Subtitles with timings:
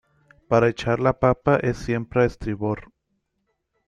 [0.47, 2.91] para echar la papa es siempre a estribor